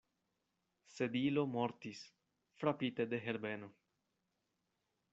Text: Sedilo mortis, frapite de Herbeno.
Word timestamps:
Sedilo 0.93 1.43
mortis, 1.57 2.01
frapite 2.63 3.09
de 3.15 3.23
Herbeno. 3.27 3.73